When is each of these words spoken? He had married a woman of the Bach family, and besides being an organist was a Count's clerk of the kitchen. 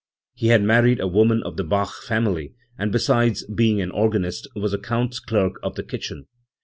He 0.33 0.47
had 0.47 0.63
married 0.63 0.99
a 0.99 1.05
woman 1.05 1.43
of 1.43 1.57
the 1.57 1.63
Bach 1.63 2.01
family, 2.01 2.55
and 2.75 2.91
besides 2.91 3.45
being 3.45 3.79
an 3.81 3.91
organist 3.91 4.47
was 4.55 4.73
a 4.73 4.79
Count's 4.79 5.19
clerk 5.19 5.59
of 5.61 5.75
the 5.75 5.83
kitchen. 5.83 6.25